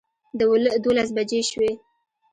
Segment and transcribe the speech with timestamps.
[0.85, 1.71] دولس بجې شوې.